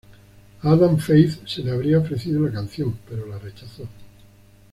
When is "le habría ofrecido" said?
1.63-2.39